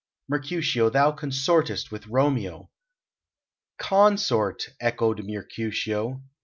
"Mercutio, 0.27 0.89
thou 0.89 1.11
consortest 1.11 1.91
with 1.91 2.07
Romeo" 2.07 2.71
"Consort!" 3.89 4.69
echoed 4.79 5.23
Mercutio. 5.23 6.23